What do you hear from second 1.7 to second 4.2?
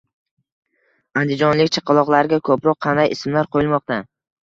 chaqaloqlarga ko‘proq qanday ismlar qo‘yilmoqda?